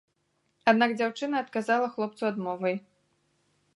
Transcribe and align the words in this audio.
Аднак 0.71 0.93
дзяўчына 1.01 1.41
адказала 1.45 1.91
хлопцу 1.99 2.23
адмовай. 2.31 2.75